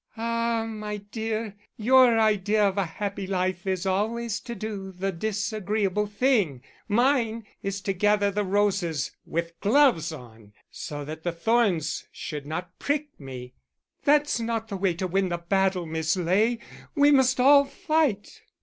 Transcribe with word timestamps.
"Ah, 0.17 0.65
my 0.67 0.97
dear, 0.97 1.53
your 1.77 2.17
idea 2.17 2.67
of 2.67 2.75
a 2.79 2.85
happy 2.85 3.27
life 3.27 3.67
is 3.67 3.85
always 3.85 4.39
to 4.39 4.55
do 4.55 4.91
the 4.91 5.11
disagreeable 5.11 6.07
thing: 6.07 6.63
mine 6.87 7.45
is 7.61 7.81
to 7.81 7.93
gather 7.93 8.31
the 8.31 8.43
roses 8.43 9.11
with 9.27 9.59
gloves 9.59 10.11
on, 10.11 10.53
so 10.71 11.05
that 11.05 11.21
the 11.21 11.31
thorns 11.31 12.07
should 12.11 12.47
not 12.47 12.79
prick 12.79 13.09
me." 13.19 13.53
"That's 14.03 14.39
not 14.39 14.69
the 14.69 14.77
way 14.77 14.95
to 14.95 15.05
win 15.05 15.29
the 15.29 15.37
battle, 15.37 15.85
Miss 15.85 16.17
Ley. 16.17 16.57
We 16.95 17.11
must 17.11 17.39
all 17.39 17.65
fight." 17.65 18.41